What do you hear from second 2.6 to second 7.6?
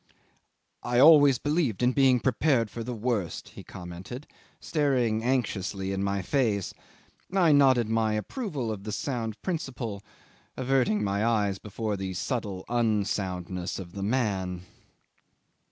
for the worst," he commented, staring anxiously in my face. I